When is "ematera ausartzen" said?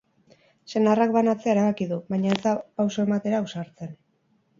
3.09-3.93